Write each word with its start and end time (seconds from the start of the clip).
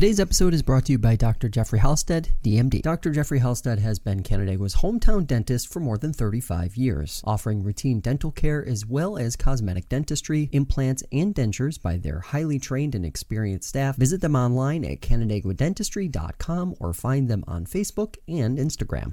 Today's 0.00 0.18
episode 0.18 0.54
is 0.54 0.62
brought 0.62 0.86
to 0.86 0.92
you 0.92 0.98
by 0.98 1.14
Dr. 1.14 1.50
Jeffrey 1.50 1.78
Halstead, 1.78 2.30
DMD. 2.42 2.80
Dr. 2.80 3.10
Jeffrey 3.10 3.38
Halstead 3.38 3.80
has 3.80 3.98
been 3.98 4.22
Canandaigua's 4.22 4.76
hometown 4.76 5.26
dentist 5.26 5.70
for 5.70 5.80
more 5.80 5.98
than 5.98 6.14
35 6.14 6.74
years, 6.74 7.20
offering 7.26 7.62
routine 7.62 8.00
dental 8.00 8.30
care 8.30 8.66
as 8.66 8.86
well 8.86 9.18
as 9.18 9.36
cosmetic 9.36 9.90
dentistry, 9.90 10.48
implants, 10.52 11.02
and 11.12 11.34
dentures 11.34 11.78
by 11.78 11.98
their 11.98 12.20
highly 12.20 12.58
trained 12.58 12.94
and 12.94 13.04
experienced 13.04 13.68
staff. 13.68 13.94
Visit 13.96 14.22
them 14.22 14.36
online 14.36 14.86
at 14.86 15.02
canandaiguadentistry.com 15.02 16.76
or 16.80 16.94
find 16.94 17.28
them 17.28 17.44
on 17.46 17.66
Facebook 17.66 18.16
and 18.26 18.56
Instagram. 18.56 19.12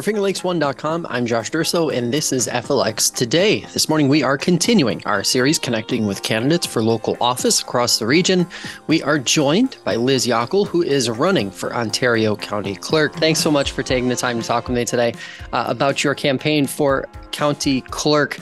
For 0.00 0.12
FingerLakes1.com, 0.12 1.08
I'm 1.10 1.26
Josh 1.26 1.50
Durso, 1.50 1.94
and 1.94 2.10
this 2.10 2.32
is 2.32 2.48
FLX 2.48 3.14
Today. 3.14 3.66
This 3.74 3.86
morning, 3.86 4.08
we 4.08 4.22
are 4.22 4.38
continuing 4.38 5.04
our 5.04 5.22
series 5.22 5.58
connecting 5.58 6.06
with 6.06 6.22
candidates 6.22 6.64
for 6.64 6.82
local 6.82 7.18
office 7.20 7.60
across 7.60 7.98
the 7.98 8.06
region. 8.06 8.46
We 8.86 9.02
are 9.02 9.18
joined 9.18 9.76
by 9.84 9.96
Liz 9.96 10.26
Yockel, 10.26 10.66
who 10.66 10.80
is 10.80 11.10
running 11.10 11.50
for 11.50 11.74
Ontario 11.74 12.34
County 12.34 12.76
Clerk. 12.76 13.12
Thanks 13.16 13.40
so 13.40 13.50
much 13.50 13.72
for 13.72 13.82
taking 13.82 14.08
the 14.08 14.16
time 14.16 14.40
to 14.40 14.46
talk 14.46 14.68
with 14.68 14.76
me 14.78 14.86
today 14.86 15.12
uh, 15.52 15.66
about 15.68 16.02
your 16.02 16.14
campaign 16.14 16.66
for 16.66 17.06
County 17.30 17.82
Clerk. 17.82 18.38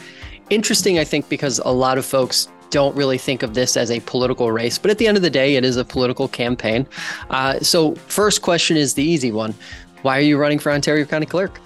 Interesting, 0.50 1.00
I 1.00 1.04
think, 1.04 1.28
because 1.28 1.58
a 1.64 1.72
lot 1.72 1.98
of 1.98 2.06
folks 2.06 2.46
don't 2.70 2.94
really 2.94 3.18
think 3.18 3.42
of 3.42 3.54
this 3.54 3.76
as 3.76 3.90
a 3.90 3.98
political 4.00 4.52
race, 4.52 4.78
but 4.78 4.90
at 4.90 4.98
the 4.98 5.06
end 5.06 5.16
of 5.16 5.22
the 5.22 5.30
day, 5.30 5.56
it 5.56 5.64
is 5.64 5.76
a 5.76 5.84
political 5.84 6.28
campaign. 6.28 6.86
Uh, 7.30 7.58
so, 7.60 7.94
first 8.06 8.42
question 8.42 8.76
is 8.76 8.94
the 8.94 9.02
easy 9.02 9.32
one 9.32 9.54
why 10.02 10.18
are 10.18 10.22
you 10.22 10.38
running 10.38 10.58
for 10.58 10.72
Ontario 10.72 11.04
County 11.04 11.26
Clerk? 11.26 11.60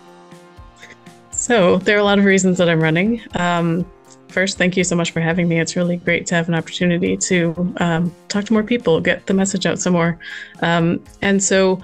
So, 1.30 1.78
there 1.78 1.96
are 1.96 2.00
a 2.00 2.04
lot 2.04 2.18
of 2.18 2.24
reasons 2.24 2.58
that 2.58 2.68
I'm 2.68 2.80
running. 2.80 3.20
Um, 3.34 3.84
first, 4.28 4.58
thank 4.58 4.76
you 4.76 4.84
so 4.84 4.94
much 4.94 5.10
for 5.10 5.20
having 5.20 5.48
me. 5.48 5.60
It's 5.60 5.76
really 5.76 5.96
great 5.96 6.26
to 6.26 6.34
have 6.34 6.48
an 6.48 6.54
opportunity 6.54 7.16
to 7.16 7.74
um, 7.78 8.14
talk 8.28 8.44
to 8.44 8.52
more 8.52 8.62
people, 8.62 9.00
get 9.00 9.26
the 9.26 9.34
message 9.34 9.66
out 9.66 9.78
some 9.78 9.92
more. 9.92 10.18
Um, 10.60 11.02
and 11.20 11.42
so, 11.42 11.80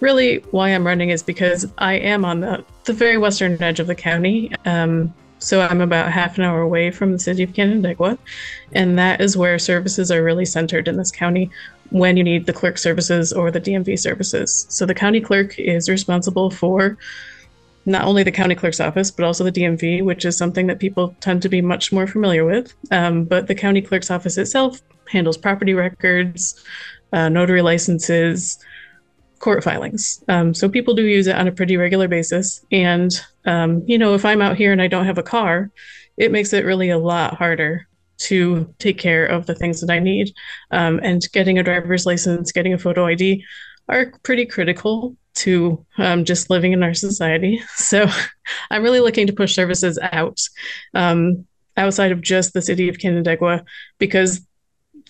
really, 0.00 0.38
why 0.50 0.70
I'm 0.70 0.86
running 0.86 1.10
is 1.10 1.22
because 1.22 1.70
I 1.78 1.94
am 1.94 2.24
on 2.24 2.40
the, 2.40 2.64
the 2.84 2.92
very 2.92 3.18
western 3.18 3.62
edge 3.62 3.80
of 3.80 3.86
the 3.86 3.94
county. 3.94 4.52
Um, 4.64 5.12
so 5.44 5.60
I'm 5.60 5.82
about 5.82 6.10
half 6.10 6.38
an 6.38 6.44
hour 6.44 6.62
away 6.62 6.90
from 6.90 7.12
the 7.12 7.18
city 7.18 7.42
of 7.42 7.52
Canandaigua, 7.52 8.18
and 8.72 8.98
that 8.98 9.20
is 9.20 9.36
where 9.36 9.58
services 9.58 10.10
are 10.10 10.24
really 10.24 10.46
centered 10.46 10.88
in 10.88 10.96
this 10.96 11.10
county 11.10 11.50
when 11.90 12.16
you 12.16 12.24
need 12.24 12.46
the 12.46 12.52
clerk 12.52 12.78
services 12.78 13.30
or 13.32 13.50
the 13.50 13.60
DMV 13.60 13.98
services. 13.98 14.66
So 14.70 14.86
the 14.86 14.94
county 14.94 15.20
clerk 15.20 15.58
is 15.58 15.90
responsible 15.90 16.50
for 16.50 16.96
not 17.84 18.06
only 18.06 18.22
the 18.22 18.32
county 18.32 18.54
clerk's 18.54 18.80
office, 18.80 19.10
but 19.10 19.26
also 19.26 19.44
the 19.44 19.52
DMV, 19.52 20.02
which 20.02 20.24
is 20.24 20.36
something 20.36 20.66
that 20.68 20.78
people 20.78 21.14
tend 21.20 21.42
to 21.42 21.50
be 21.50 21.60
much 21.60 21.92
more 21.92 22.06
familiar 22.06 22.46
with. 22.46 22.74
Um, 22.90 23.24
but 23.24 23.46
the 23.46 23.54
county 23.54 23.82
clerk's 23.82 24.10
office 24.10 24.38
itself 24.38 24.80
handles 25.08 25.36
property 25.36 25.74
records, 25.74 26.64
uh, 27.12 27.28
notary 27.28 27.60
licenses, 27.60 28.58
court 29.44 29.62
filings. 29.62 30.24
Um, 30.26 30.54
so 30.54 30.70
people 30.70 30.94
do 30.94 31.04
use 31.04 31.26
it 31.26 31.36
on 31.36 31.46
a 31.46 31.52
pretty 31.52 31.76
regular 31.76 32.08
basis. 32.08 32.64
And, 32.72 33.12
um, 33.44 33.82
you 33.86 33.98
know, 33.98 34.14
if 34.14 34.24
I'm 34.24 34.40
out 34.40 34.56
here 34.56 34.72
and 34.72 34.80
I 34.80 34.86
don't 34.86 35.04
have 35.04 35.18
a 35.18 35.22
car, 35.22 35.70
it 36.16 36.32
makes 36.32 36.54
it 36.54 36.64
really 36.64 36.88
a 36.88 36.96
lot 36.96 37.34
harder 37.34 37.86
to 38.20 38.72
take 38.78 38.96
care 38.96 39.26
of 39.26 39.44
the 39.44 39.54
things 39.54 39.82
that 39.82 39.90
I 39.92 39.98
need. 39.98 40.32
Um, 40.70 40.98
and 41.02 41.30
getting 41.32 41.58
a 41.58 41.62
driver's 41.62 42.06
license, 42.06 42.52
getting 42.52 42.72
a 42.72 42.78
photo 42.78 43.04
ID 43.04 43.44
are 43.86 44.14
pretty 44.22 44.46
critical 44.46 45.14
to 45.34 45.84
um, 45.98 46.24
just 46.24 46.48
living 46.48 46.72
in 46.72 46.82
our 46.82 46.94
society. 46.94 47.60
So 47.74 48.08
I'm 48.70 48.82
really 48.82 49.00
looking 49.00 49.26
to 49.26 49.34
push 49.34 49.54
services 49.54 49.98
out 50.00 50.40
um, 50.94 51.46
outside 51.76 52.12
of 52.12 52.22
just 52.22 52.54
the 52.54 52.62
city 52.62 52.88
of 52.88 52.96
Canandaigua 52.96 53.62
because 53.98 54.40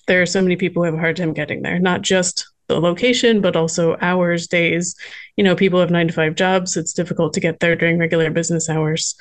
there 0.09 0.23
are 0.23 0.27
so 0.27 0.43
many 0.43 0.57
people 0.57 0.83
who 0.83 0.87
have 0.87 0.95
a 0.95 0.99
hard 0.99 1.17
time 1.17 1.35
getting 1.35 1.63
there, 1.63 1.79
not 1.79 2.03
just 2.03 2.49
the 2.69 2.81
location, 2.81 3.41
but 3.41 3.57
also 3.57 3.97
hours, 4.01 4.47
days. 4.47 4.97
You 5.37 5.45
know, 5.45 5.55
people 5.55 5.81
have 5.81 5.91
nine 5.91 6.09
to 6.09 6.15
five 6.15 6.35
jobs. 6.35 6.77
It's 6.77 6.93
difficult 6.93 7.33
to 7.35 7.41
get 7.41 7.61
there 7.61 7.77
during 7.77 7.99
regular 7.99 8.31
business 8.31 8.69
hours. 8.69 9.17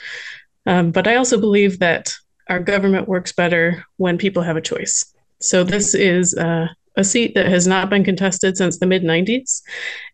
Um, 0.65 0.91
but 0.91 1.07
I 1.07 1.15
also 1.15 1.39
believe 1.39 1.79
that 1.79 2.13
our 2.49 2.59
government 2.59 3.07
works 3.07 3.31
better 3.31 3.85
when 3.97 4.17
people 4.17 4.43
have 4.43 4.57
a 4.57 4.61
choice. 4.61 5.05
So 5.39 5.63
this 5.63 5.93
is 5.93 6.35
uh, 6.35 6.67
a 6.95 7.03
seat 7.03 7.35
that 7.35 7.47
has 7.47 7.67
not 7.67 7.89
been 7.89 8.03
contested 8.03 8.57
since 8.57 8.79
the 8.79 8.85
mid 8.85 9.03
90s. 9.03 9.61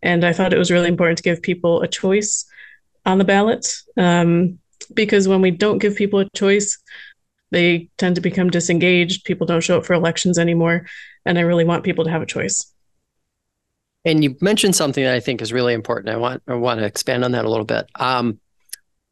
And 0.02 0.24
I 0.24 0.34
thought 0.34 0.54
it 0.54 0.58
was 0.58 0.72
really 0.72 0.88
important 0.88 1.18
to 1.18 1.24
give 1.24 1.42
people 1.42 1.82
a 1.82 1.88
choice 1.88 2.46
on 3.06 3.18
the 3.18 3.26
ballot 3.26 3.68
um, 3.98 4.60
because 4.94 5.28
when 5.28 5.42
we 5.42 5.52
don't 5.52 5.80
give 5.80 5.96
people 5.96 6.20
a 6.20 6.30
choice, 6.36 6.78
they 7.52 7.90
tend 7.98 8.16
to 8.16 8.22
become 8.22 8.50
disengaged. 8.50 9.26
People 9.26 9.48
don't 9.48 9.62
show 9.64 9.78
up 9.78 9.86
for 9.86 9.94
elections 9.94 10.38
anymore. 10.38 10.86
And 11.26 11.38
I 11.38 11.42
really 11.42 11.66
want 11.66 11.84
people 11.84 12.06
to 12.06 12.12
have 12.12 12.22
a 12.22 12.28
choice. 12.28 12.72
And 14.06 14.24
you 14.24 14.36
mentioned 14.42 14.76
something 14.76 15.04
that 15.04 15.14
I 15.14 15.20
think 15.20 15.42
is 15.42 15.52
really 15.52 15.74
important. 15.74 16.14
I 16.14 16.18
want 16.18 16.42
I 16.48 16.54
want 16.54 16.80
to 16.80 16.86
expand 16.86 17.26
on 17.26 17.32
that 17.34 17.46
a 17.46 17.50
little 17.50 17.66
bit. 17.66 17.88
Um, 17.96 18.40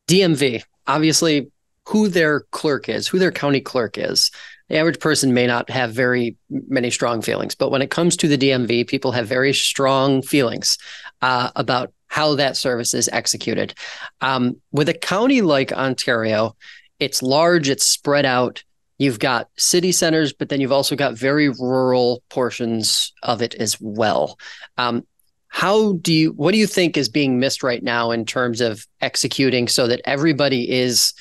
DMV, 0.08 0.64
obviously, 0.86 1.52
who 1.88 2.08
their 2.08 2.42
clerk 2.52 2.90
is, 2.90 3.08
who 3.08 3.20
their 3.20 3.32
county 3.32 3.62
clerk 3.62 3.98
is. 3.98 4.32
The 4.70 4.78
average 4.78 5.00
person 5.00 5.34
may 5.34 5.48
not 5.48 5.70
have 5.70 5.94
very 5.94 6.36
many 6.50 6.92
strong 6.92 7.22
feelings, 7.22 7.56
but 7.56 7.72
when 7.72 7.82
it 7.82 7.90
comes 7.90 8.18
to 8.18 8.28
the 8.28 8.38
DMV, 8.38 8.88
people 8.88 9.14
have 9.14 9.28
very 9.28 9.54
strong 9.54 10.22
feelings 10.22 10.78
uh, 11.22 11.52
about 11.56 11.94
how 12.08 12.36
that 12.36 12.58
service 12.58 12.94
is 12.94 13.10
executed. 13.14 13.74
Um, 14.20 14.58
with 14.72 14.90
a 14.90 14.94
county 14.94 15.42
like 15.42 15.72
Ontario, 15.72 16.56
it's 17.00 17.22
large, 17.22 17.70
it's 17.70 17.88
spread 17.88 18.26
out. 18.26 18.64
You've 18.98 19.20
got 19.20 19.50
city 19.58 19.92
centers, 19.92 20.34
but 20.34 20.50
then 20.50 20.60
you've 20.60 20.72
also 20.72 20.96
got 20.96 21.14
very 21.14 21.50
rural 21.50 22.24
portions 22.30 23.14
of 23.24 23.42
it 23.42 23.54
as 23.56 23.80
well. 23.80 24.40
Um, 24.78 25.06
how 25.50 25.94
do 25.94 26.14
you 26.14 26.32
what 26.34 26.52
do 26.52 26.58
you 26.58 26.68
think 26.68 26.98
is 26.98 27.10
being 27.10 27.40
missed 27.40 27.64
right 27.64 27.82
now 27.82 28.12
in 28.12 28.26
terms 28.26 28.62
of 28.62 28.86
executing 29.02 29.68
so 29.68 29.88
that 29.88 30.02
everybody 30.06 30.70
is 30.70 31.14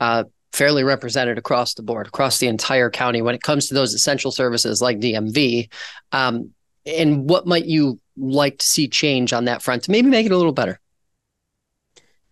uh, 0.00 0.24
fairly 0.52 0.84
represented 0.84 1.38
across 1.38 1.74
the 1.74 1.82
board 1.82 2.06
across 2.06 2.38
the 2.38 2.46
entire 2.46 2.90
county 2.90 3.22
when 3.22 3.34
it 3.34 3.42
comes 3.42 3.66
to 3.66 3.74
those 3.74 3.92
essential 3.92 4.30
services 4.30 4.80
like 4.80 4.98
dmv 4.98 5.68
um, 6.12 6.50
and 6.86 7.28
what 7.28 7.46
might 7.46 7.64
you 7.64 7.98
like 8.16 8.58
to 8.58 8.64
see 8.64 8.88
change 8.88 9.32
on 9.32 9.46
that 9.46 9.62
front 9.62 9.82
to 9.82 9.90
maybe 9.90 10.08
make 10.08 10.26
it 10.26 10.32
a 10.32 10.36
little 10.36 10.52
better 10.52 10.78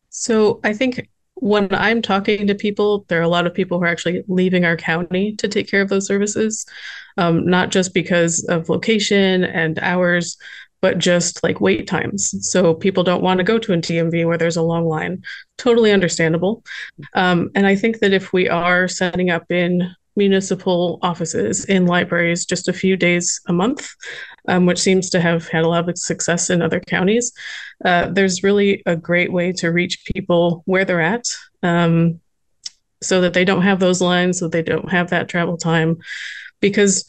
so 0.08 0.60
i 0.62 0.72
think 0.72 1.08
when 1.40 1.68
i'm 1.74 2.00
talking 2.00 2.46
to 2.46 2.54
people 2.54 3.04
there 3.08 3.18
are 3.18 3.22
a 3.22 3.28
lot 3.28 3.46
of 3.46 3.54
people 3.54 3.78
who 3.78 3.84
are 3.84 3.88
actually 3.88 4.22
leaving 4.28 4.64
our 4.64 4.76
county 4.76 5.34
to 5.36 5.48
take 5.48 5.68
care 5.68 5.82
of 5.82 5.88
those 5.88 6.06
services 6.06 6.66
um, 7.16 7.44
not 7.46 7.70
just 7.70 7.92
because 7.92 8.44
of 8.44 8.68
location 8.68 9.44
and 9.44 9.78
hours 9.80 10.36
but 10.80 10.98
just 10.98 11.42
like 11.42 11.60
wait 11.60 11.86
times. 11.86 12.34
So 12.50 12.74
people 12.74 13.02
don't 13.02 13.22
want 13.22 13.38
to 13.38 13.44
go 13.44 13.58
to 13.58 13.72
a 13.72 13.76
DMV 13.76 14.26
where 14.26 14.38
there's 14.38 14.56
a 14.56 14.62
long 14.62 14.86
line. 14.86 15.22
Totally 15.58 15.92
understandable. 15.92 16.64
Um, 17.14 17.50
and 17.54 17.66
I 17.66 17.76
think 17.76 17.98
that 17.98 18.12
if 18.12 18.32
we 18.32 18.48
are 18.48 18.88
setting 18.88 19.30
up 19.30 19.50
in 19.50 19.94
municipal 20.16 20.98
offices 21.02 21.64
in 21.66 21.86
libraries 21.86 22.44
just 22.44 22.68
a 22.68 22.72
few 22.72 22.96
days 22.96 23.40
a 23.48 23.52
month, 23.52 23.90
um, 24.48 24.66
which 24.66 24.78
seems 24.78 25.10
to 25.10 25.20
have 25.20 25.48
had 25.48 25.64
a 25.64 25.68
lot 25.68 25.88
of 25.88 25.98
success 25.98 26.50
in 26.50 26.62
other 26.62 26.80
counties, 26.80 27.32
uh, 27.84 28.08
there's 28.10 28.42
really 28.42 28.82
a 28.86 28.96
great 28.96 29.32
way 29.32 29.52
to 29.52 29.70
reach 29.70 30.04
people 30.12 30.62
where 30.66 30.84
they're 30.84 31.00
at. 31.00 31.24
Um, 31.62 32.20
so 33.02 33.20
that 33.22 33.32
they 33.32 33.44
don't 33.44 33.62
have 33.62 33.80
those 33.80 34.00
lines, 34.00 34.38
so 34.38 34.48
they 34.48 34.62
don't 34.62 34.90
have 34.90 35.10
that 35.10 35.28
travel 35.28 35.56
time. 35.56 35.96
Because, 36.60 37.08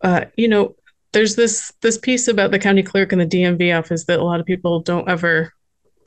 uh, 0.00 0.24
you 0.36 0.48
know, 0.48 0.74
there's 1.12 1.36
this 1.36 1.72
this 1.82 1.98
piece 1.98 2.28
about 2.28 2.50
the 2.50 2.58
county 2.58 2.82
clerk 2.82 3.12
and 3.12 3.20
the 3.20 3.26
DMV 3.26 3.78
office 3.78 4.04
that 4.04 4.20
a 4.20 4.24
lot 4.24 4.40
of 4.40 4.46
people 4.46 4.80
don't 4.80 5.08
ever 5.08 5.52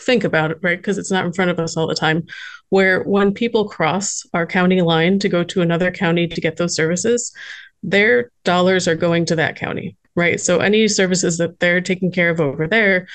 think 0.01 0.23
about 0.23 0.51
it, 0.51 0.59
right? 0.61 0.77
Because 0.77 0.97
it's 0.97 1.11
not 1.11 1.25
in 1.25 1.33
front 1.33 1.51
of 1.51 1.59
us 1.59 1.77
all 1.77 1.87
the 1.87 1.95
time. 1.95 2.25
Where 2.69 3.03
when 3.03 3.33
people 3.33 3.67
cross 3.67 4.25
our 4.33 4.45
county 4.45 4.81
line 4.81 5.19
to 5.19 5.29
go 5.29 5.43
to 5.43 5.61
another 5.61 5.91
county 5.91 6.27
to 6.27 6.41
get 6.41 6.57
those 6.57 6.75
services, 6.75 7.33
their 7.81 8.31
dollars 8.43 8.87
are 8.87 8.95
going 8.95 9.25
to 9.25 9.35
that 9.35 9.55
county, 9.55 9.97
right? 10.15 10.39
So 10.39 10.59
any 10.59 10.87
services 10.87 11.37
that 11.37 11.59
they're 11.59 11.81
taking 11.81 12.11
care 12.11 12.29
of 12.29 12.39
over 12.39 12.67
there, 12.67 13.07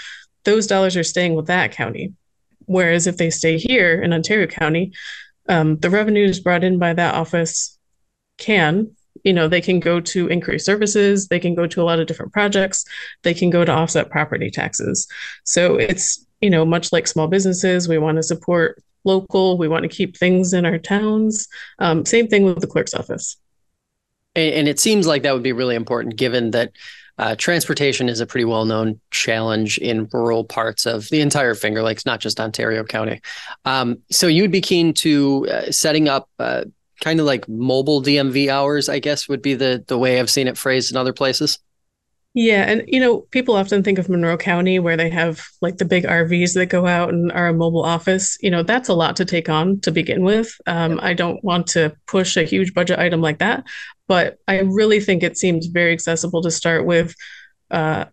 those 0.44 0.66
dollars 0.66 0.96
are 0.96 1.04
staying 1.04 1.34
with 1.34 1.46
that 1.46 1.72
county. 1.72 2.12
Whereas 2.66 3.06
if 3.06 3.16
they 3.16 3.30
stay 3.30 3.58
here 3.58 4.00
in 4.00 4.12
Ontario 4.12 4.46
County, 4.46 4.92
um, 5.48 5.76
the 5.78 5.90
revenues 5.90 6.40
brought 6.40 6.64
in 6.64 6.78
by 6.78 6.94
that 6.94 7.14
office 7.14 7.78
can 8.38 8.90
you 9.22 9.32
know 9.32 9.46
they 9.46 9.60
can 9.60 9.78
go 9.78 10.00
to 10.00 10.26
increase 10.26 10.64
services 10.64 11.28
they 11.28 11.38
can 11.38 11.54
go 11.54 11.66
to 11.66 11.80
a 11.80 11.84
lot 11.84 12.00
of 12.00 12.06
different 12.06 12.32
projects 12.32 12.84
they 13.22 13.34
can 13.34 13.48
go 13.50 13.64
to 13.64 13.72
offset 13.72 14.10
property 14.10 14.50
taxes 14.50 15.06
so 15.44 15.76
it's 15.76 16.26
you 16.44 16.50
know 16.50 16.64
much 16.64 16.92
like 16.92 17.06
small 17.06 17.26
businesses 17.26 17.88
we 17.88 17.96
want 17.96 18.16
to 18.16 18.22
support 18.22 18.82
local 19.04 19.56
we 19.56 19.66
want 19.66 19.82
to 19.82 19.88
keep 19.88 20.16
things 20.16 20.52
in 20.52 20.66
our 20.66 20.78
towns 20.78 21.48
um, 21.78 22.04
same 22.04 22.28
thing 22.28 22.44
with 22.44 22.60
the 22.60 22.66
clerk's 22.66 22.94
office 22.94 23.36
and, 24.34 24.54
and, 24.54 24.68
it 24.68 24.78
seems 24.78 25.06
like 25.06 25.22
that 25.22 25.32
would 25.32 25.42
be 25.42 25.52
really 25.52 25.74
important 25.74 26.16
given 26.16 26.50
that 26.50 26.72
uh, 27.16 27.34
transportation 27.36 28.08
is 28.08 28.20
a 28.20 28.26
pretty 28.26 28.44
well 28.44 28.64
known 28.64 29.00
challenge 29.10 29.78
in 29.78 30.08
rural 30.12 30.44
parts 30.44 30.84
of 30.84 31.08
the 31.10 31.20
entire 31.20 31.54
Finger 31.54 31.82
Lakes, 31.82 32.04
not 32.04 32.20
just 32.20 32.40
Ontario 32.40 32.82
County. 32.82 33.20
Um, 33.64 33.98
so 34.10 34.26
you'd 34.26 34.50
be 34.50 34.60
keen 34.60 34.94
to 34.94 35.46
uh, 35.48 35.70
setting 35.70 36.08
up 36.08 36.28
uh, 36.40 36.64
kind 37.00 37.20
of 37.20 37.26
like 37.26 37.48
mobile 37.48 38.02
DMV 38.02 38.48
hours, 38.48 38.88
I 38.88 38.98
guess 38.98 39.28
would 39.28 39.42
be 39.42 39.54
the 39.54 39.84
the 39.86 39.98
way 39.98 40.18
I've 40.18 40.30
seen 40.30 40.48
it 40.48 40.58
phrased 40.58 40.90
in 40.90 40.96
other 40.96 41.12
places. 41.12 41.58
Yeah, 42.36 42.64
and 42.64 42.82
you 42.88 42.98
know, 42.98 43.20
people 43.30 43.54
often 43.54 43.84
think 43.84 43.98
of 43.98 44.08
Monroe 44.08 44.36
County 44.36 44.80
where 44.80 44.96
they 44.96 45.08
have 45.08 45.44
like 45.62 45.76
the 45.76 45.84
big 45.84 46.04
RVs 46.04 46.54
that 46.54 46.66
go 46.66 46.84
out 46.84 47.10
and 47.10 47.30
are 47.30 47.48
a 47.48 47.54
mobile 47.54 47.84
office. 47.84 48.36
You 48.40 48.50
know, 48.50 48.64
that's 48.64 48.88
a 48.88 48.94
lot 48.94 49.14
to 49.16 49.24
take 49.24 49.48
on 49.48 49.80
to 49.82 49.92
begin 49.92 50.24
with. 50.24 50.52
Um, 50.66 50.98
I 51.00 51.14
don't 51.14 51.42
want 51.44 51.68
to 51.68 51.94
push 52.08 52.36
a 52.36 52.42
huge 52.42 52.74
budget 52.74 52.98
item 52.98 53.20
like 53.20 53.38
that, 53.38 53.64
but 54.08 54.38
I 54.48 54.58
really 54.60 54.98
think 54.98 55.22
it 55.22 55.38
seems 55.38 55.66
very 55.68 55.92
accessible 55.92 56.42
to 56.42 56.50
start 56.50 56.84
with 56.86 57.14
uh, 57.70 58.06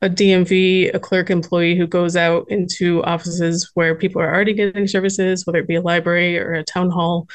a 0.00 0.08
DMV, 0.08 0.90
a 0.94 0.98
clerk 0.98 1.28
employee 1.28 1.76
who 1.76 1.86
goes 1.86 2.16
out 2.16 2.46
into 2.50 3.04
offices 3.04 3.70
where 3.74 3.94
people 3.94 4.22
are 4.22 4.34
already 4.34 4.54
getting 4.54 4.86
services, 4.86 5.44
whether 5.46 5.58
it 5.58 5.68
be 5.68 5.74
a 5.74 5.82
library 5.82 6.38
or 6.38 6.54
a 6.54 6.64
town 6.64 6.88
hall. 6.90 7.28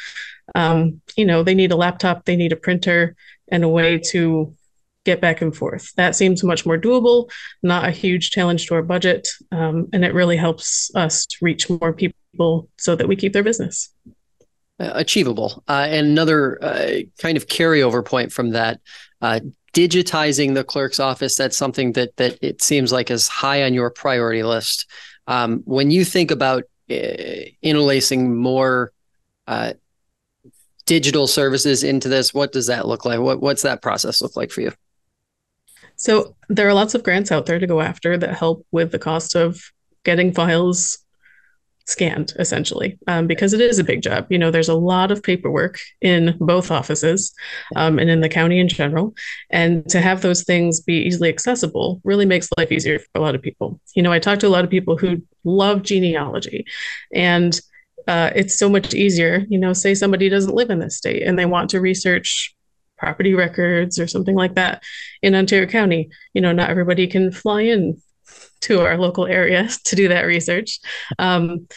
Um, 0.55 1.01
you 1.15 1.25
know, 1.25 1.43
they 1.43 1.53
need 1.53 1.71
a 1.71 1.75
laptop, 1.75 2.25
they 2.25 2.35
need 2.35 2.51
a 2.51 2.55
printer, 2.57 3.15
and 3.51 3.63
a 3.63 3.69
way 3.69 3.99
to 4.11 4.55
get 5.05 5.21
back 5.21 5.41
and 5.41 5.55
forth. 5.55 5.93
That 5.95 6.15
seems 6.15 6.43
much 6.43 6.65
more 6.65 6.77
doable, 6.77 7.29
not 7.63 7.87
a 7.87 7.91
huge 7.91 8.31
challenge 8.31 8.67
to 8.67 8.75
our 8.75 8.83
budget, 8.83 9.27
um, 9.51 9.87
and 9.93 10.05
it 10.05 10.13
really 10.13 10.37
helps 10.37 10.91
us 10.95 11.25
to 11.25 11.37
reach 11.41 11.69
more 11.69 11.93
people 11.93 12.69
so 12.77 12.95
that 12.95 13.07
we 13.07 13.15
keep 13.15 13.33
their 13.33 13.43
business. 13.43 13.93
Achievable. 14.79 15.63
Uh, 15.67 15.87
and 15.89 16.07
another 16.07 16.63
uh, 16.63 17.01
kind 17.19 17.37
of 17.37 17.47
carryover 17.47 18.03
point 18.03 18.31
from 18.31 18.51
that, 18.51 18.79
uh, 19.21 19.39
digitizing 19.73 20.55
the 20.55 20.63
clerk's 20.63 20.99
office. 20.99 21.35
That's 21.35 21.57
something 21.57 21.93
that 21.93 22.15
that 22.17 22.39
it 22.41 22.63
seems 22.63 22.91
like 22.91 23.11
is 23.11 23.27
high 23.27 23.63
on 23.63 23.73
your 23.75 23.91
priority 23.91 24.43
list. 24.43 24.89
Um, 25.27 25.61
when 25.65 25.91
you 25.91 26.03
think 26.03 26.31
about 26.31 26.63
uh, 26.89 26.95
interlacing 27.61 28.35
more 28.35 28.91
uh, 29.47 29.73
digital 30.87 31.27
services 31.27 31.83
into 31.83 32.09
this, 32.09 32.33
what 32.33 32.51
does 32.51 32.67
that 32.67 32.87
look 32.87 33.05
like? 33.05 33.19
What 33.19 33.39
what's 33.39 33.61
that 33.61 33.83
process 33.83 34.21
look 34.21 34.35
like 34.35 34.49
for 34.49 34.61
you? 34.61 34.73
So 36.01 36.35
there 36.49 36.67
are 36.67 36.73
lots 36.73 36.95
of 36.95 37.03
grants 37.03 37.31
out 37.31 37.45
there 37.45 37.59
to 37.59 37.67
go 37.67 37.79
after 37.79 38.17
that 38.17 38.35
help 38.35 38.65
with 38.71 38.91
the 38.91 38.97
cost 38.97 39.35
of 39.35 39.61
getting 40.03 40.33
files 40.33 40.97
scanned 41.85 42.33
essentially 42.39 42.97
um, 43.05 43.27
because 43.27 43.53
it 43.53 43.61
is 43.61 43.77
a 43.77 43.83
big 43.83 44.01
job. 44.01 44.25
You 44.31 44.39
know 44.39 44.49
there's 44.49 44.67
a 44.67 44.73
lot 44.73 45.11
of 45.11 45.21
paperwork 45.21 45.77
in 46.01 46.35
both 46.39 46.71
offices 46.71 47.31
um, 47.75 47.99
and 47.99 48.09
in 48.09 48.21
the 48.21 48.29
county 48.29 48.59
in 48.59 48.67
general. 48.67 49.13
And 49.51 49.87
to 49.89 50.01
have 50.01 50.21
those 50.21 50.43
things 50.43 50.81
be 50.81 50.95
easily 50.95 51.29
accessible 51.29 52.01
really 52.03 52.25
makes 52.25 52.49
life 52.57 52.71
easier 52.71 52.97
for 52.97 53.11
a 53.13 53.21
lot 53.21 53.35
of 53.35 53.43
people. 53.43 53.79
You 53.95 54.01
know 54.01 54.11
i 54.11 54.17
talk 54.17 54.39
to 54.39 54.47
a 54.47 54.55
lot 54.55 54.63
of 54.63 54.71
people 54.71 54.97
who 54.97 55.21
love 55.43 55.83
genealogy 55.83 56.65
and 57.13 57.61
uh, 58.07 58.31
it's 58.35 58.57
so 58.57 58.67
much 58.67 58.95
easier. 58.95 59.45
You 59.49 59.59
know 59.59 59.73
say 59.73 59.93
somebody 59.93 60.29
doesn't 60.29 60.55
live 60.55 60.71
in 60.71 60.79
this 60.79 60.97
state 60.97 61.21
and 61.21 61.37
they 61.37 61.45
want 61.45 61.69
to 61.69 61.79
research 61.79 62.55
property 63.01 63.33
records 63.33 63.99
or 63.99 64.07
something 64.07 64.35
like 64.35 64.55
that 64.55 64.83
in 65.23 65.33
Ontario 65.35 65.67
County. 65.67 66.09
You 66.33 66.41
know, 66.41 66.51
not 66.51 66.69
everybody 66.69 67.07
can 67.07 67.31
fly 67.31 67.61
in 67.61 67.99
to 68.61 68.81
our 68.81 68.97
local 68.97 69.25
area 69.25 69.67
to 69.85 69.95
do 69.95 70.07
that 70.07 70.25
research. 70.25 70.79
Um, 71.17 71.67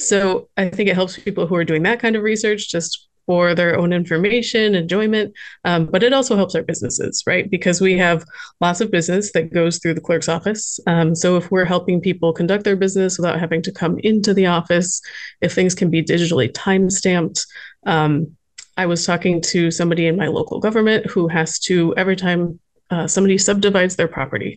so 0.00 0.48
I 0.56 0.68
think 0.68 0.88
it 0.88 0.94
helps 0.94 1.18
people 1.18 1.46
who 1.46 1.54
are 1.54 1.64
doing 1.64 1.84
that 1.84 2.00
kind 2.00 2.16
of 2.16 2.22
research 2.22 2.68
just 2.68 3.08
for 3.26 3.54
their 3.54 3.78
own 3.78 3.92
information, 3.92 4.74
enjoyment, 4.74 5.34
um, 5.64 5.84
but 5.84 6.02
it 6.02 6.14
also 6.14 6.34
helps 6.34 6.54
our 6.54 6.62
businesses, 6.62 7.22
right? 7.26 7.50
Because 7.50 7.78
we 7.78 7.98
have 7.98 8.24
lots 8.62 8.80
of 8.80 8.90
business 8.90 9.32
that 9.32 9.52
goes 9.52 9.78
through 9.78 9.92
the 9.92 10.00
clerk's 10.00 10.30
office. 10.30 10.80
Um, 10.86 11.14
so 11.14 11.36
if 11.36 11.50
we're 11.50 11.66
helping 11.66 12.00
people 12.00 12.32
conduct 12.32 12.64
their 12.64 12.74
business 12.74 13.18
without 13.18 13.38
having 13.38 13.60
to 13.62 13.72
come 13.72 13.98
into 13.98 14.32
the 14.32 14.46
office, 14.46 15.02
if 15.42 15.52
things 15.52 15.74
can 15.74 15.90
be 15.90 16.02
digitally 16.02 16.50
time 16.54 16.88
stamped, 16.88 17.44
um, 17.84 18.34
I 18.78 18.86
was 18.86 19.04
talking 19.04 19.40
to 19.42 19.72
somebody 19.72 20.06
in 20.06 20.16
my 20.16 20.28
local 20.28 20.60
government 20.60 21.06
who 21.06 21.26
has 21.26 21.58
to, 21.60 21.94
every 21.96 22.14
time 22.14 22.60
uh, 22.90 23.08
somebody 23.08 23.36
subdivides 23.36 23.96
their 23.96 24.06
property, 24.06 24.56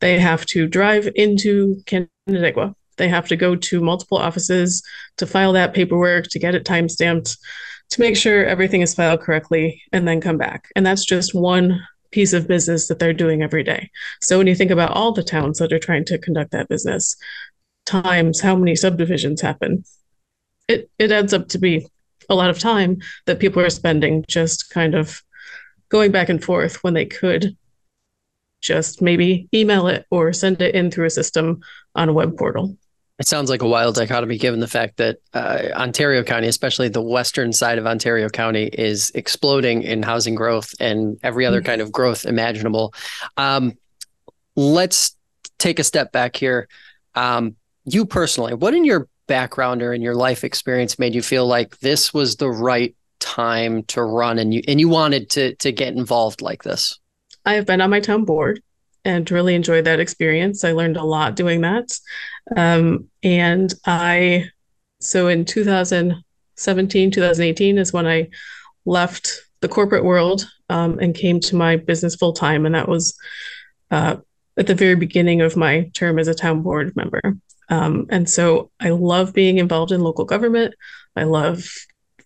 they 0.00 0.18
have 0.18 0.44
to 0.46 0.68
drive 0.68 1.08
into 1.16 1.82
Canandaigua. 1.86 2.76
They 2.98 3.08
have 3.08 3.26
to 3.28 3.36
go 3.36 3.56
to 3.56 3.80
multiple 3.80 4.18
offices 4.18 4.82
to 5.16 5.26
file 5.26 5.54
that 5.54 5.72
paperwork, 5.72 6.28
to 6.28 6.38
get 6.38 6.54
it 6.54 6.66
time 6.66 6.88
stamped, 6.90 7.38
to 7.88 8.00
make 8.00 8.14
sure 8.14 8.44
everything 8.44 8.82
is 8.82 8.94
filed 8.94 9.22
correctly, 9.22 9.82
and 9.90 10.06
then 10.06 10.20
come 10.20 10.36
back. 10.36 10.68
And 10.76 10.84
that's 10.84 11.06
just 11.06 11.34
one 11.34 11.80
piece 12.10 12.34
of 12.34 12.46
business 12.46 12.88
that 12.88 12.98
they're 12.98 13.14
doing 13.14 13.42
every 13.42 13.64
day. 13.64 13.90
So 14.20 14.36
when 14.36 14.46
you 14.46 14.54
think 14.54 14.70
about 14.70 14.92
all 14.92 15.12
the 15.12 15.24
towns 15.24 15.58
that 15.58 15.72
are 15.72 15.78
trying 15.78 16.04
to 16.04 16.18
conduct 16.18 16.50
that 16.50 16.68
business, 16.68 17.16
times 17.86 18.38
how 18.38 18.54
many 18.54 18.76
subdivisions 18.76 19.40
happen, 19.40 19.84
it, 20.68 20.90
it 20.98 21.10
adds 21.10 21.32
up 21.32 21.48
to 21.48 21.58
be 21.58 21.86
a 22.28 22.34
lot 22.34 22.50
of 22.50 22.58
time 22.58 23.00
that 23.26 23.38
people 23.38 23.62
are 23.62 23.70
spending 23.70 24.24
just 24.28 24.70
kind 24.70 24.94
of 24.94 25.22
going 25.88 26.10
back 26.10 26.28
and 26.28 26.42
forth 26.42 26.82
when 26.82 26.94
they 26.94 27.06
could 27.06 27.56
just 28.60 29.02
maybe 29.02 29.48
email 29.52 29.88
it 29.88 30.06
or 30.10 30.32
send 30.32 30.62
it 30.62 30.74
in 30.74 30.90
through 30.90 31.06
a 31.06 31.10
system 31.10 31.60
on 31.94 32.08
a 32.08 32.12
web 32.12 32.36
portal. 32.38 32.76
It 33.18 33.28
sounds 33.28 33.50
like 33.50 33.62
a 33.62 33.68
wild 33.68 33.94
dichotomy 33.94 34.38
given 34.38 34.60
the 34.60 34.66
fact 34.66 34.96
that 34.96 35.18
uh, 35.34 35.68
Ontario 35.74 36.22
County, 36.24 36.48
especially 36.48 36.88
the 36.88 37.02
western 37.02 37.52
side 37.52 37.78
of 37.78 37.86
Ontario 37.86 38.28
County, 38.28 38.64
is 38.64 39.12
exploding 39.14 39.82
in 39.82 40.02
housing 40.02 40.34
growth 40.34 40.74
and 40.80 41.18
every 41.22 41.44
other 41.44 41.60
mm-hmm. 41.60 41.66
kind 41.66 41.80
of 41.82 41.92
growth 41.92 42.24
imaginable. 42.24 42.94
Um, 43.36 43.74
let's 44.56 45.16
take 45.58 45.78
a 45.78 45.84
step 45.84 46.10
back 46.10 46.36
here. 46.36 46.68
Um, 47.14 47.56
you 47.84 48.06
personally, 48.06 48.54
what 48.54 48.74
in 48.74 48.84
your 48.84 49.08
background 49.32 49.80
or 49.80 49.94
in 49.94 50.02
your 50.02 50.14
life 50.14 50.44
experience 50.44 50.98
made 50.98 51.14
you 51.14 51.22
feel 51.22 51.46
like 51.46 51.78
this 51.78 52.12
was 52.12 52.36
the 52.36 52.50
right 52.50 52.94
time 53.18 53.82
to 53.84 54.02
run 54.02 54.38
and 54.38 54.52
you 54.52 54.60
and 54.68 54.78
you 54.78 54.90
wanted 54.90 55.30
to 55.30 55.54
to 55.56 55.72
get 55.72 55.94
involved 55.94 56.42
like 56.42 56.62
this? 56.64 56.98
I 57.46 57.54
have 57.54 57.64
been 57.64 57.80
on 57.80 57.88
my 57.88 58.00
town 58.00 58.26
board 58.26 58.60
and 59.06 59.28
really 59.30 59.54
enjoyed 59.54 59.86
that 59.86 60.00
experience. 60.00 60.64
I 60.64 60.72
learned 60.72 60.98
a 60.98 61.02
lot 61.02 61.34
doing 61.34 61.62
that. 61.62 61.98
Um, 62.54 63.08
and 63.22 63.72
I, 63.86 64.50
so 65.00 65.28
in 65.28 65.46
2017, 65.46 67.10
2018 67.10 67.78
is 67.78 67.92
when 67.92 68.06
I 68.06 68.28
left 68.84 69.32
the 69.60 69.68
corporate 69.68 70.04
world 70.04 70.46
um, 70.68 70.98
and 70.98 71.14
came 71.14 71.40
to 71.40 71.56
my 71.56 71.76
business 71.76 72.14
full 72.14 72.34
time. 72.34 72.66
And 72.66 72.74
that 72.74 72.88
was 72.88 73.16
uh, 73.90 74.16
at 74.58 74.66
the 74.66 74.74
very 74.74 74.94
beginning 74.94 75.40
of 75.40 75.56
my 75.56 75.90
term 75.94 76.18
as 76.18 76.28
a 76.28 76.34
town 76.34 76.62
board 76.62 76.94
member. 76.94 77.38
Um, 77.72 78.06
and 78.10 78.28
so 78.28 78.70
I 78.80 78.90
love 78.90 79.32
being 79.32 79.56
involved 79.56 79.92
in 79.92 80.02
local 80.02 80.26
government. 80.26 80.74
I 81.16 81.24
love 81.24 81.66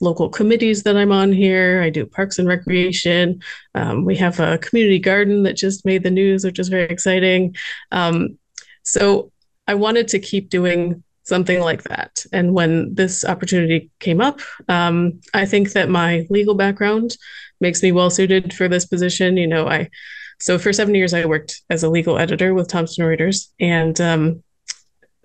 local 0.00 0.28
committees 0.28 0.82
that 0.82 0.96
I'm 0.96 1.12
on 1.12 1.32
here. 1.32 1.80
I 1.82 1.88
do 1.88 2.04
parks 2.04 2.40
and 2.40 2.48
recreation. 2.48 3.40
Um, 3.76 4.04
we 4.04 4.16
have 4.16 4.40
a 4.40 4.58
community 4.58 4.98
garden 4.98 5.44
that 5.44 5.56
just 5.56 5.86
made 5.86 6.02
the 6.02 6.10
news, 6.10 6.44
which 6.44 6.58
is 6.58 6.68
very 6.68 6.90
exciting. 6.90 7.54
Um, 7.92 8.38
so 8.82 9.30
I 9.68 9.74
wanted 9.74 10.08
to 10.08 10.18
keep 10.18 10.50
doing 10.50 11.04
something 11.22 11.60
like 11.60 11.84
that. 11.84 12.24
And 12.32 12.52
when 12.52 12.92
this 12.94 13.24
opportunity 13.24 13.90
came 14.00 14.20
up, 14.20 14.40
um, 14.68 15.20
I 15.32 15.46
think 15.46 15.72
that 15.72 15.88
my 15.88 16.26
legal 16.28 16.56
background 16.56 17.16
makes 17.60 17.84
me 17.84 17.92
well 17.92 18.10
suited 18.10 18.52
for 18.52 18.66
this 18.68 18.84
position. 18.84 19.36
You 19.36 19.46
know, 19.46 19.68
I 19.68 19.90
so 20.40 20.58
for 20.58 20.72
seven 20.72 20.94
years 20.94 21.14
I 21.14 21.24
worked 21.24 21.62
as 21.70 21.84
a 21.84 21.88
legal 21.88 22.18
editor 22.18 22.52
with 22.52 22.68
Thomson 22.68 23.06
Reuters, 23.06 23.48
and 23.58 23.98
um, 24.00 24.42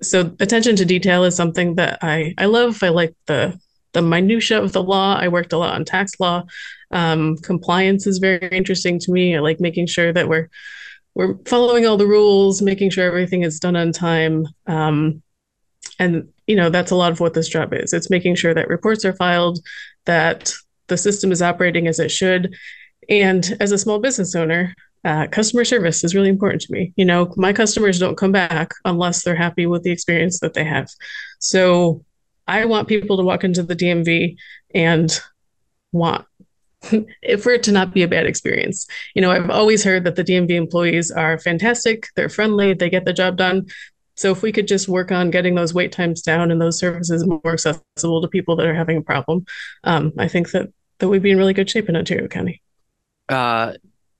so 0.01 0.35
attention 0.39 0.75
to 0.77 0.85
detail 0.85 1.23
is 1.23 1.35
something 1.35 1.75
that 1.75 1.99
I 2.01 2.33
I 2.37 2.45
love. 2.45 2.81
I 2.83 2.89
like 2.89 3.15
the 3.27 3.59
the 3.93 4.01
minutia 4.01 4.61
of 4.61 4.71
the 4.71 4.83
law. 4.83 5.15
I 5.15 5.27
worked 5.27 5.53
a 5.53 5.57
lot 5.57 5.75
on 5.75 5.85
tax 5.85 6.19
law. 6.19 6.43
Um, 6.91 7.37
compliance 7.37 8.07
is 8.07 8.17
very 8.17 8.47
interesting 8.49 8.99
to 8.99 9.11
me. 9.11 9.35
I 9.35 9.39
like 9.39 9.59
making 9.59 9.87
sure 9.87 10.11
that 10.13 10.27
we're 10.27 10.49
we're 11.13 11.37
following 11.45 11.85
all 11.85 11.97
the 11.97 12.07
rules, 12.07 12.61
making 12.61 12.89
sure 12.89 13.05
everything 13.05 13.43
is 13.43 13.59
done 13.59 13.75
on 13.75 13.91
time. 13.91 14.47
Um, 14.67 15.21
and 15.99 16.29
you 16.47 16.55
know 16.55 16.69
that's 16.69 16.91
a 16.91 16.95
lot 16.95 17.11
of 17.11 17.19
what 17.19 17.33
this 17.33 17.49
job 17.49 17.73
is. 17.73 17.93
It's 17.93 18.09
making 18.09 18.35
sure 18.35 18.53
that 18.53 18.69
reports 18.69 19.05
are 19.05 19.13
filed, 19.13 19.59
that 20.05 20.53
the 20.87 20.97
system 20.97 21.31
is 21.31 21.41
operating 21.41 21.87
as 21.87 21.99
it 21.99 22.09
should. 22.09 22.55
And 23.09 23.57
as 23.59 23.71
a 23.71 23.77
small 23.77 23.99
business 23.99 24.35
owner, 24.35 24.73
uh, 25.03 25.27
customer 25.27 25.65
service 25.65 26.03
is 26.03 26.13
really 26.13 26.29
important 26.29 26.61
to 26.61 26.71
me. 26.71 26.93
You 26.95 27.05
know, 27.05 27.33
my 27.35 27.53
customers 27.53 27.99
don't 27.99 28.17
come 28.17 28.31
back 28.31 28.71
unless 28.85 29.23
they're 29.23 29.35
happy 29.35 29.65
with 29.65 29.83
the 29.83 29.91
experience 29.91 30.39
that 30.39 30.53
they 30.53 30.63
have. 30.63 30.89
So 31.39 32.05
I 32.47 32.65
want 32.65 32.87
people 32.87 33.17
to 33.17 33.23
walk 33.23 33.43
into 33.43 33.63
the 33.63 33.75
DMV 33.75 34.37
and 34.75 35.19
want 35.91 36.25
for 36.83 37.51
it 37.51 37.63
to 37.63 37.71
not 37.71 37.93
be 37.93 38.03
a 38.03 38.07
bad 38.07 38.25
experience. 38.25 38.87
You 39.15 39.21
know, 39.21 39.31
I've 39.31 39.49
always 39.49 39.83
heard 39.83 40.03
that 40.03 40.15
the 40.15 40.23
DMV 40.23 40.51
employees 40.51 41.11
are 41.11 41.37
fantastic, 41.37 42.07
they're 42.15 42.29
friendly, 42.29 42.73
they 42.73 42.89
get 42.89 43.05
the 43.05 43.13
job 43.13 43.37
done. 43.37 43.67
So 44.15 44.31
if 44.31 44.41
we 44.41 44.51
could 44.51 44.67
just 44.67 44.87
work 44.87 45.11
on 45.11 45.31
getting 45.31 45.55
those 45.55 45.73
wait 45.73 45.91
times 45.91 46.21
down 46.21 46.51
and 46.51 46.61
those 46.61 46.77
services 46.77 47.25
more 47.25 47.41
accessible 47.45 48.21
to 48.21 48.27
people 48.27 48.55
that 48.57 48.67
are 48.67 48.75
having 48.75 48.97
a 48.97 49.01
problem, 49.01 49.45
um, 49.83 50.13
I 50.17 50.27
think 50.27 50.51
that 50.51 50.69
that 50.99 51.07
we'd 51.07 51.23
be 51.23 51.31
in 51.31 51.37
really 51.37 51.53
good 51.53 51.69
shape 51.69 51.89
in 51.89 51.95
Ontario 51.95 52.27
County. 52.27 52.61
Uh, 53.27 53.73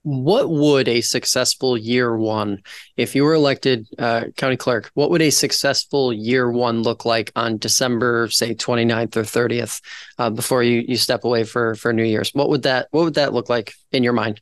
what 0.04 0.50
would 0.50 0.88
a 0.88 1.02
successful 1.02 1.78
year 1.78 2.18
one, 2.18 2.64
if 2.98 3.16
you 3.16 3.24
were 3.24 3.34
elected 3.34 3.88
uh, 4.00 4.26
county 4.36 4.58
clerk, 4.58 4.90
what 4.96 5.12
would 5.12 5.22
a 5.22 5.30
successful 5.30 6.12
year 6.12 6.52
one 6.52 6.82
look 6.82 7.06
like 7.06 7.32
on 7.36 7.58
December, 7.58 8.28
say 8.30 8.56
29th 8.56 9.16
or 9.16 9.22
30th, 9.22 9.82
uh, 10.18 10.30
before 10.30 10.64
you, 10.64 10.84
you 10.88 10.98
step 10.98 11.24
away 11.24 11.44
for, 11.44 11.76
for 11.76 11.94
New 11.94 12.04
Year's? 12.04 12.32
What 12.34 12.50
would 12.50 12.64
that, 12.64 12.88
what 12.92 13.04
would 13.04 13.14
that 13.16 13.34
look 13.34 13.50
like 13.50 13.74
in 13.92 14.04
your 14.04 14.14
mind? 14.14 14.42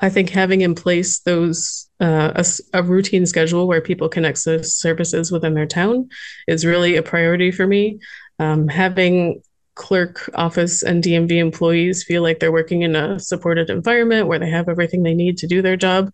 I 0.00 0.10
think 0.10 0.30
having 0.30 0.60
in 0.60 0.74
place 0.74 1.20
those 1.20 1.88
uh, 2.00 2.32
a, 2.34 2.44
a, 2.78 2.82
routine 2.82 3.24
schedule 3.24 3.66
where 3.66 3.80
people 3.80 4.10
can 4.10 4.26
access 4.26 4.74
services 4.74 5.32
within 5.32 5.54
their 5.54 5.66
town 5.66 6.10
is 6.46 6.66
really 6.66 6.96
a 6.96 7.02
priority 7.02 7.50
for 7.50 7.66
me. 7.66 7.98
Um, 8.38 8.68
having 8.68 9.40
clerk 9.76 10.28
office 10.34 10.82
and 10.82 11.04
DMV 11.04 11.32
employees 11.32 12.02
feel 12.02 12.22
like 12.22 12.40
they're 12.40 12.50
working 12.50 12.82
in 12.82 12.96
a 12.96 13.20
supported 13.20 13.70
environment 13.70 14.26
where 14.26 14.38
they 14.38 14.50
have 14.50 14.68
everything 14.68 15.02
they 15.02 15.14
need 15.14 15.38
to 15.38 15.46
do 15.46 15.62
their 15.62 15.76
job. 15.76 16.12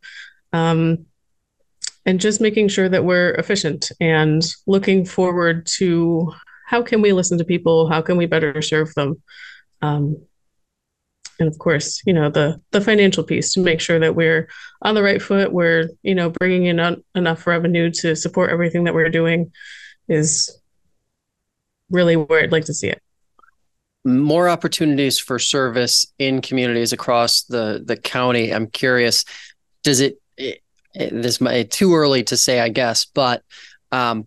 Um, 0.52 1.06
and 2.04 2.20
just 2.20 2.40
making 2.40 2.68
sure 2.68 2.88
that 2.88 3.04
we're 3.04 3.30
efficient 3.34 3.90
and 4.00 4.44
looking 4.66 5.04
forward 5.04 5.64
to 5.78 6.32
how 6.66 6.82
can 6.82 7.00
we 7.00 7.12
listen 7.12 7.38
to 7.38 7.44
people? 7.44 7.88
How 7.88 8.02
can 8.02 8.16
we 8.16 8.26
better 8.26 8.60
serve 8.60 8.92
them? 8.94 9.22
Um, 9.80 10.16
and 11.38 11.48
of 11.48 11.58
course, 11.58 12.02
you 12.04 12.12
know 12.12 12.30
the 12.30 12.60
the 12.72 12.80
financial 12.80 13.24
piece 13.24 13.52
to 13.54 13.60
make 13.60 13.80
sure 13.80 13.98
that 13.98 14.14
we're 14.16 14.48
on 14.82 14.94
the 14.94 15.02
right 15.02 15.22
foot. 15.22 15.52
We're 15.52 15.88
you 16.02 16.14
know 16.14 16.30
bringing 16.30 16.66
in 16.66 16.80
un- 16.80 17.04
enough 17.14 17.46
revenue 17.46 17.90
to 18.00 18.16
support 18.16 18.50
everything 18.50 18.84
that 18.84 18.94
we're 18.94 19.08
doing 19.08 19.52
is 20.08 20.50
really 21.90 22.16
where 22.16 22.42
I'd 22.42 22.52
like 22.52 22.64
to 22.66 22.74
see 22.74 22.88
it 22.88 23.02
more 24.04 24.48
opportunities 24.48 25.18
for 25.18 25.38
service 25.38 26.06
in 26.18 26.40
communities 26.40 26.92
across 26.92 27.42
the 27.42 27.82
the 27.84 27.96
county. 27.96 28.52
I'm 28.52 28.66
curious, 28.66 29.24
does 29.82 30.00
it, 30.00 30.20
it, 30.36 30.62
this 30.94 31.40
might 31.40 31.70
too 31.70 31.94
early 31.94 32.24
to 32.24 32.36
say, 32.36 32.60
I 32.60 32.68
guess, 32.68 33.04
but 33.04 33.42
um, 33.92 34.26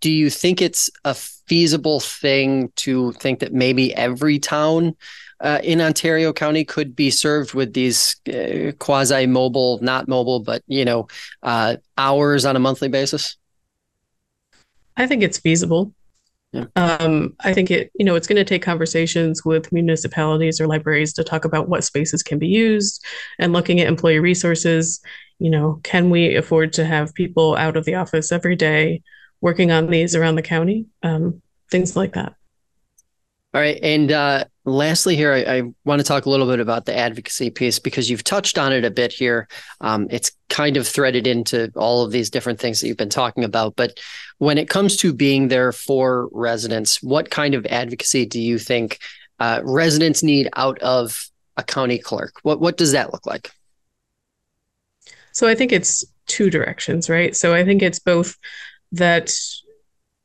do 0.00 0.10
you 0.10 0.30
think 0.30 0.62
it's 0.62 0.90
a 1.04 1.14
feasible 1.14 2.00
thing 2.00 2.72
to 2.76 3.12
think 3.12 3.40
that 3.40 3.52
maybe 3.52 3.94
every 3.94 4.38
town 4.38 4.96
uh, 5.40 5.60
in 5.62 5.80
Ontario 5.80 6.32
County 6.32 6.64
could 6.64 6.96
be 6.96 7.10
served 7.10 7.54
with 7.54 7.72
these 7.72 8.16
uh, 8.28 8.72
quasi 8.78 9.26
mobile, 9.26 9.78
not 9.82 10.08
mobile, 10.08 10.40
but 10.40 10.62
you 10.66 10.84
know, 10.84 11.08
uh, 11.42 11.76
hours 11.96 12.44
on 12.44 12.56
a 12.56 12.60
monthly 12.60 12.88
basis? 12.88 13.36
I 14.96 15.06
think 15.06 15.22
it's 15.22 15.38
feasible. 15.38 15.92
Yeah. 16.52 16.64
Um, 16.76 17.36
I 17.40 17.52
think 17.52 17.70
it, 17.70 17.90
you 17.94 18.04
know, 18.04 18.14
it's 18.14 18.26
going 18.26 18.36
to 18.36 18.44
take 18.44 18.62
conversations 18.62 19.44
with 19.44 19.70
municipalities 19.70 20.60
or 20.60 20.66
libraries 20.66 21.12
to 21.14 21.24
talk 21.24 21.44
about 21.44 21.68
what 21.68 21.84
spaces 21.84 22.22
can 22.22 22.38
be 22.38 22.48
used 22.48 23.04
and 23.38 23.52
looking 23.52 23.80
at 23.80 23.86
employee 23.86 24.18
resources. 24.18 25.00
You 25.38 25.50
know, 25.50 25.80
can 25.82 26.10
we 26.10 26.36
afford 26.36 26.72
to 26.74 26.86
have 26.86 27.14
people 27.14 27.54
out 27.56 27.76
of 27.76 27.84
the 27.84 27.96
office 27.96 28.32
every 28.32 28.56
day 28.56 29.02
working 29.40 29.70
on 29.70 29.88
these 29.88 30.16
around 30.16 30.36
the 30.36 30.42
county? 30.42 30.86
Um, 31.02 31.42
things 31.70 31.96
like 31.96 32.14
that. 32.14 32.34
All 33.54 33.60
right. 33.60 33.78
And 33.82 34.10
uh, 34.10 34.44
lastly, 34.70 35.16
here, 35.16 35.32
I, 35.32 35.58
I, 35.58 35.62
want 35.84 36.00
to 36.00 36.04
talk 36.04 36.26
a 36.26 36.30
little 36.30 36.46
bit 36.46 36.60
about 36.60 36.86
the 36.86 36.96
advocacy 36.96 37.50
piece 37.50 37.78
because 37.78 38.08
you've 38.08 38.24
touched 38.24 38.58
on 38.58 38.72
it 38.72 38.84
a 38.84 38.90
bit 38.90 39.12
here. 39.12 39.48
Um, 39.80 40.06
it's 40.10 40.32
kind 40.48 40.76
of 40.76 40.86
threaded 40.86 41.26
into 41.26 41.72
all 41.76 42.04
of 42.04 42.12
these 42.12 42.30
different 42.30 42.60
things 42.60 42.80
that 42.80 42.88
you've 42.88 42.96
been 42.96 43.08
talking 43.08 43.44
about. 43.44 43.76
But 43.76 43.98
when 44.38 44.58
it 44.58 44.68
comes 44.68 44.96
to 44.98 45.12
being 45.12 45.48
there 45.48 45.72
for 45.72 46.28
residents, 46.32 47.02
what 47.02 47.30
kind 47.30 47.54
of 47.54 47.66
advocacy 47.66 48.26
do 48.26 48.40
you 48.40 48.58
think 48.58 48.98
uh, 49.38 49.60
residents 49.64 50.22
need 50.22 50.48
out 50.56 50.78
of 50.80 51.28
a 51.56 51.62
county 51.62 51.98
clerk? 51.98 52.34
What 52.42 52.60
what 52.60 52.76
does 52.76 52.92
that 52.92 53.12
look 53.12 53.26
like? 53.26 53.52
So 55.32 55.46
I 55.46 55.54
think 55.54 55.72
it's 55.72 56.04
two 56.26 56.50
directions, 56.50 57.08
right? 57.08 57.36
So 57.36 57.54
I 57.54 57.64
think 57.64 57.82
it's 57.82 57.98
both 57.98 58.36
that 58.92 59.32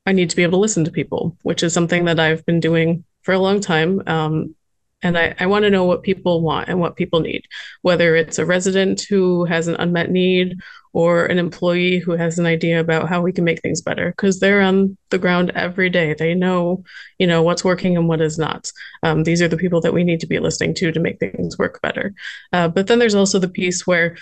I 0.06 0.12
need 0.12 0.30
to 0.30 0.36
be 0.36 0.44
able 0.44 0.58
to 0.58 0.62
listen 0.62 0.84
to 0.86 0.92
people, 0.92 1.38
which 1.44 1.64
is 1.64 1.74
something 1.74 2.06
that 2.06 2.20
I've 2.20 2.46
been 2.46 2.60
doing 2.60 3.04
for 3.24 3.34
a 3.34 3.40
long 3.40 3.60
time. 3.60 4.02
Um, 4.08 4.56
and 5.04 5.18
I, 5.18 5.36
I 5.40 5.48
want 5.48 5.64
to 5.64 5.70
know 5.70 5.84
what 5.84 6.02
people 6.02 6.42
want 6.42 6.70
and 6.70 6.80
what 6.80 6.96
people 6.96 7.20
need, 7.20 7.46
whether 7.82 8.16
it's 8.16 8.40
a 8.40 8.46
resident 8.46 9.02
who 9.02 9.44
has 9.46 9.68
an 9.68 9.76
unmet 9.76 10.10
need 10.10 10.60
or 10.94 11.26
an 11.26 11.40
employee 11.40 12.00
who 12.00 12.14
has 12.14 12.40
an 12.40 12.46
idea 12.46 12.80
about 12.80 13.10
how 13.10 13.22
we 13.22 13.34
can 13.34 13.44
make 13.44 13.62
things 13.62 13.82
better 13.82 14.12
because 14.12 14.40
they're 14.40 14.62
on 14.62 14.98
the 15.10 15.18
ground 15.18 15.52
every 15.56 15.90
day. 15.90 16.14
They 16.14 16.34
know, 16.34 16.84
you 17.20 17.28
know, 17.28 17.44
what's 17.44 17.66
working 17.66 17.98
and 17.98 18.08
what 18.08 18.22
is 18.22 18.40
not. 18.40 18.72
Um, 19.04 19.24
these 19.24 19.42
are 19.42 19.48
the 19.48 19.58
people 19.58 19.82
that 19.82 19.94
we 19.94 20.06
need 20.06 20.22
to 20.22 20.28
be 20.28 20.40
listening 20.40 20.74
to 20.76 20.92
to 20.92 21.00
make 21.00 21.20
things 21.20 21.58
work 21.58 21.82
better. 21.82 22.14
Uh, 22.54 22.70
but 22.70 22.88
then 22.88 23.00
there's 23.00 23.16
also 23.16 23.40
the 23.40 23.50
piece 23.50 23.86
where 23.86 24.16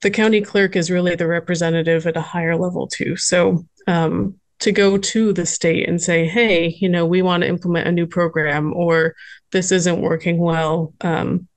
the 0.00 0.10
county 0.10 0.40
clerk 0.40 0.74
is 0.74 0.90
really 0.90 1.14
the 1.14 1.28
representative 1.28 2.06
at 2.06 2.16
a 2.16 2.22
higher 2.22 2.56
level 2.56 2.88
too. 2.88 3.16
So 3.16 3.64
um, 3.86 4.40
to 4.62 4.72
go 4.72 4.96
to 4.96 5.32
the 5.32 5.46
state 5.46 5.88
and 5.88 6.00
say, 6.00 6.26
hey, 6.26 6.68
you 6.80 6.88
know, 6.88 7.04
we 7.04 7.20
want 7.20 7.42
to 7.42 7.48
implement 7.48 7.88
a 7.88 7.92
new 7.92 8.06
program 8.06 8.72
or 8.74 9.14
this 9.50 9.72
isn't 9.72 10.00
working 10.00 10.38
well, 10.38 10.94
um, 11.00 11.48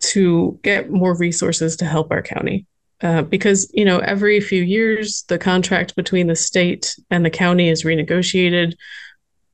to 0.00 0.58
get 0.62 0.90
more 0.90 1.16
resources 1.16 1.76
to 1.76 1.84
help 1.84 2.10
our 2.10 2.22
county. 2.22 2.66
Uh, 3.02 3.22
because 3.22 3.70
you 3.72 3.84
know 3.84 3.98
every 4.00 4.40
few 4.42 4.62
years 4.62 5.24
the 5.28 5.38
contract 5.38 5.96
between 5.96 6.26
the 6.26 6.36
state 6.36 6.94
and 7.10 7.24
the 7.24 7.30
county 7.30 7.70
is 7.70 7.82
renegotiated 7.82 8.74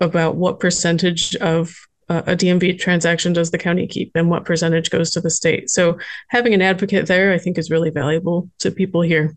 about 0.00 0.34
what 0.34 0.58
percentage 0.58 1.36
of 1.36 1.76
uh, 2.08 2.22
a 2.26 2.36
DMV 2.36 2.76
transaction 2.78 3.32
does 3.32 3.52
the 3.52 3.58
county 3.58 3.86
keep 3.86 4.10
and 4.16 4.30
what 4.30 4.44
percentage 4.44 4.90
goes 4.90 5.12
to 5.12 5.20
the 5.20 5.30
state. 5.30 5.70
So 5.70 5.96
having 6.28 6.54
an 6.54 6.62
advocate 6.62 7.06
there, 7.06 7.32
I 7.32 7.38
think, 7.38 7.56
is 7.56 7.70
really 7.70 7.90
valuable 7.90 8.50
to 8.60 8.72
people 8.72 9.02
here. 9.02 9.36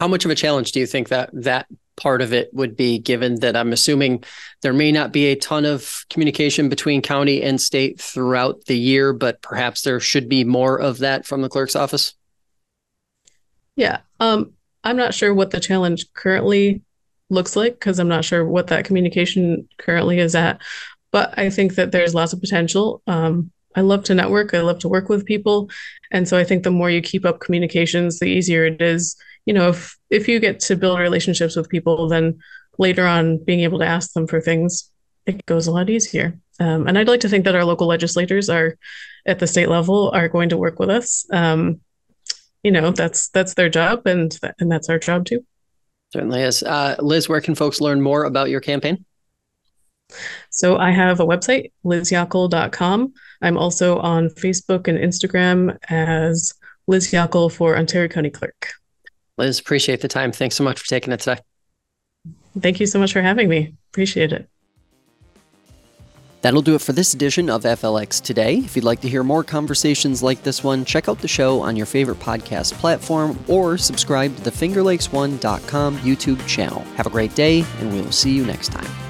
How 0.00 0.08
much 0.08 0.24
of 0.24 0.30
a 0.30 0.34
challenge 0.34 0.72
do 0.72 0.80
you 0.80 0.86
think 0.86 1.08
that 1.08 1.28
that 1.34 1.66
part 1.96 2.22
of 2.22 2.32
it 2.32 2.52
would 2.52 2.76
be 2.76 2.98
given 2.98 3.40
that 3.40 3.56
I'm 3.56 3.72
assuming 3.72 4.24
there 4.62 4.72
may 4.72 4.90
not 4.92 5.12
be 5.12 5.26
a 5.26 5.36
ton 5.36 5.64
of 5.64 6.04
communication 6.08 6.68
between 6.68 7.02
county 7.02 7.42
and 7.42 7.60
state 7.60 8.00
throughout 8.00 8.64
the 8.66 8.78
year, 8.78 9.12
but 9.12 9.42
perhaps 9.42 9.82
there 9.82 10.00
should 10.00 10.28
be 10.28 10.44
more 10.44 10.80
of 10.80 10.98
that 10.98 11.26
from 11.26 11.42
the 11.42 11.48
clerk's 11.48 11.76
office? 11.76 12.14
Yeah. 13.76 14.00
Um, 14.18 14.52
I'm 14.82 14.96
not 14.96 15.14
sure 15.14 15.34
what 15.34 15.50
the 15.50 15.60
challenge 15.60 16.12
currently 16.14 16.82
looks 17.28 17.56
like 17.56 17.74
because 17.74 17.98
I'm 17.98 18.08
not 18.08 18.24
sure 18.24 18.44
what 18.44 18.68
that 18.68 18.84
communication 18.84 19.68
currently 19.78 20.18
is 20.18 20.34
at. 20.34 20.60
But 21.12 21.38
I 21.38 21.50
think 21.50 21.74
that 21.74 21.92
there's 21.92 22.14
lots 22.14 22.32
of 22.32 22.40
potential. 22.40 23.02
Um, 23.06 23.50
I 23.76 23.82
love 23.82 24.04
to 24.04 24.14
network. 24.14 24.52
I 24.54 24.60
love 24.60 24.80
to 24.80 24.88
work 24.88 25.08
with 25.08 25.26
people. 25.26 25.70
And 26.10 26.26
so 26.26 26.36
I 26.36 26.44
think 26.44 26.64
the 26.64 26.70
more 26.70 26.90
you 26.90 27.00
keep 27.00 27.24
up 27.24 27.40
communications, 27.40 28.18
the 28.18 28.26
easier 28.26 28.64
it 28.66 28.82
is 28.82 29.16
you 29.46 29.54
know, 29.54 29.70
if 29.70 29.98
if 30.10 30.28
you 30.28 30.40
get 30.40 30.60
to 30.60 30.76
build 30.76 30.98
relationships 30.98 31.56
with 31.56 31.68
people, 31.68 32.08
then 32.08 32.38
later 32.78 33.06
on 33.06 33.42
being 33.42 33.60
able 33.60 33.78
to 33.78 33.86
ask 33.86 34.12
them 34.12 34.26
for 34.26 34.40
things, 34.40 34.90
it 35.26 35.44
goes 35.46 35.66
a 35.66 35.72
lot 35.72 35.90
easier. 35.90 36.38
Um, 36.58 36.86
and 36.86 36.98
I'd 36.98 37.08
like 37.08 37.20
to 37.20 37.28
think 37.28 37.44
that 37.44 37.54
our 37.54 37.64
local 37.64 37.86
legislators 37.86 38.50
are 38.50 38.76
at 39.26 39.38
the 39.38 39.46
state 39.46 39.68
level 39.68 40.10
are 40.10 40.28
going 40.28 40.50
to 40.50 40.56
work 40.56 40.78
with 40.78 40.90
us. 40.90 41.26
Um, 41.32 41.80
you 42.62 42.70
know, 42.70 42.90
that's 42.90 43.28
that's 43.30 43.54
their 43.54 43.68
job, 43.68 44.06
and 44.06 44.30
th- 44.30 44.52
and 44.58 44.70
that's 44.70 44.88
our 44.88 44.98
job 44.98 45.24
too. 45.24 45.44
Certainly 46.12 46.42
is. 46.42 46.62
Uh, 46.62 46.96
Liz, 46.98 47.28
where 47.28 47.40
can 47.40 47.54
folks 47.54 47.80
learn 47.80 48.02
more 48.02 48.24
about 48.24 48.50
your 48.50 48.60
campaign? 48.60 49.04
So 50.50 50.76
I 50.76 50.90
have 50.90 51.20
a 51.20 51.26
website, 51.26 51.72
lizyockel.com. 51.84 53.14
I'm 53.42 53.56
also 53.56 53.98
on 53.98 54.28
Facebook 54.30 54.88
and 54.88 54.98
Instagram 54.98 55.76
as 55.88 56.52
Liz 56.86 57.10
Yockel 57.10 57.50
for 57.50 57.76
Ontario 57.76 58.08
County 58.08 58.30
Clerk. 58.30 58.72
Liz, 59.38 59.58
appreciate 59.58 60.00
the 60.00 60.08
time. 60.08 60.32
Thanks 60.32 60.56
so 60.56 60.64
much 60.64 60.78
for 60.78 60.86
taking 60.86 61.12
it 61.12 61.20
today. 61.20 61.40
Thank 62.60 62.80
you 62.80 62.86
so 62.86 62.98
much 62.98 63.12
for 63.12 63.22
having 63.22 63.48
me. 63.48 63.74
Appreciate 63.90 64.32
it. 64.32 64.48
That'll 66.42 66.62
do 66.62 66.74
it 66.74 66.80
for 66.80 66.92
this 66.92 67.12
edition 67.12 67.50
of 67.50 67.64
FLX 67.64 68.22
Today. 68.22 68.56
If 68.56 68.74
you'd 68.74 68.84
like 68.84 69.00
to 69.02 69.08
hear 69.08 69.22
more 69.22 69.44
conversations 69.44 70.22
like 70.22 70.42
this 70.42 70.64
one, 70.64 70.84
check 70.84 71.08
out 71.08 71.18
the 71.18 71.28
show 71.28 71.60
on 71.60 71.76
your 71.76 71.86
favorite 71.86 72.18
podcast 72.18 72.72
platform 72.74 73.38
or 73.46 73.76
subscribe 73.76 74.34
to 74.36 74.42
the 74.42 74.50
FingerLakes1.com 74.50 75.98
YouTube 75.98 76.44
channel. 76.46 76.80
Have 76.96 77.06
a 77.06 77.10
great 77.10 77.34
day, 77.34 77.64
and 77.78 77.92
we 77.92 78.00
will 78.00 78.12
see 78.12 78.34
you 78.34 78.46
next 78.46 78.68
time. 78.68 79.09